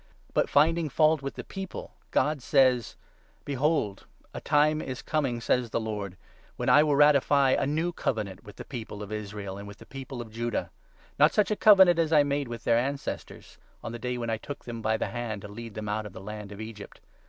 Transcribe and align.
But, 0.33 0.49
finding 0.49 0.89
fault 0.89 1.21
with 1.21 1.35
the 1.35 1.43
8 1.43 1.47
people, 1.47 1.93
God 2.09 2.41
says—' 2.41 2.95
"Behold, 3.45 4.07
a 4.33 4.41
time 4.41 4.81
is 4.81 5.03
coming," 5.03 5.39
says 5.39 5.69
the 5.69 5.79
Lord, 5.79 6.17
"When 6.55 6.69
I 6.69 6.81
will 6.81 6.95
ratify 6.95 7.51
a 7.51 7.67
new 7.67 7.93
Covenant 7.93 8.43
with 8.43 8.55
the 8.55 8.65
People 8.65 9.03
of 9.03 9.11
Israel 9.11 9.59
and 9.59 9.67
with 9.67 9.77
the 9.77 9.85
People 9.85 10.19
of 10.19 10.31
Judah— 10.31 10.71
Not 11.19 11.35
such 11.35 11.51
a 11.51 11.55
Covenant 11.55 11.99
as 11.99 12.11
I 12.11 12.23
made 12.23 12.47
with 12.47 12.63
their 12.63 12.79
ancestors 12.79 13.59
9 13.83 13.83
On 13.83 13.91
the 13.91 13.99
day 13.99 14.17
when 14.17 14.31
I 14.31 14.37
took 14.37 14.65
them 14.65 14.81
by 14.81 14.97
the 14.97 15.09
hand 15.09 15.43
to 15.43 15.47
lead 15.47 15.75
them 15.75 15.87
out 15.87 16.07
of 16.07 16.13
the 16.13 16.19
land 16.21 16.51
of 16.51 16.59
Egypt. 16.59 16.99